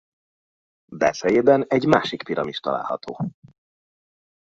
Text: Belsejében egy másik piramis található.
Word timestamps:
Belsejében 0.91 1.65
egy 1.67 1.85
másik 1.87 2.23
piramis 2.23 2.59
található. 2.59 3.31